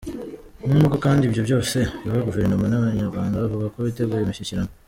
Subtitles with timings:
[0.67, 4.71] N’ubwo kandi ibyo byose biba, Guverinoma n’abayirwanya bavuga ko biteguye imishyikirano.